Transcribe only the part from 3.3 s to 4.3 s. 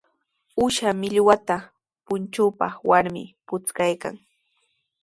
puchkaykan.